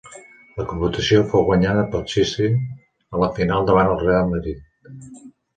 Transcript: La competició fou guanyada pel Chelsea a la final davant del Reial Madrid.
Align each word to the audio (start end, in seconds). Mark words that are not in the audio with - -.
La 0.59 0.63
competició 0.71 1.19
fou 1.33 1.43
guanyada 1.49 1.83
pel 1.91 2.03
Chelsea 2.13 2.57
a 3.17 3.21
la 3.25 3.31
final 3.39 3.69
davant 3.71 3.93
del 3.93 4.03
Reial 4.07 4.35
Madrid. 4.37 5.21